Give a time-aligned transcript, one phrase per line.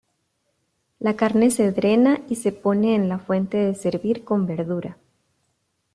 [0.97, 4.97] La carne se drena y se pone en la fuente de servir con verdura.